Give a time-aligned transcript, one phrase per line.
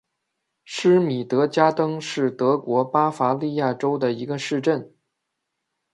[0.65, 4.95] 施米德加登是德国巴伐利亚州的一个市镇。